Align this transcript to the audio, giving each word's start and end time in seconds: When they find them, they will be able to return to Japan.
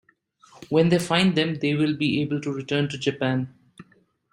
When 0.69 0.89
they 0.89 0.97
find 0.97 1.35
them, 1.37 1.59
they 1.59 1.75
will 1.75 1.95
be 1.95 2.23
able 2.23 2.41
to 2.41 2.51
return 2.51 2.89
to 2.89 2.97
Japan. 2.97 3.53